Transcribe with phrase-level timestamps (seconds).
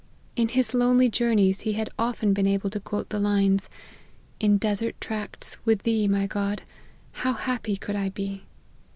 [0.35, 3.69] In his lonely journeys he had often been able to quote the lines,"
[4.39, 8.45] In desert tracts, with Thee, my God, % How happy could I be."